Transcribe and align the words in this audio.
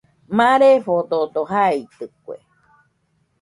Marefododo 0.37 1.41
jaitɨkue 1.51 2.35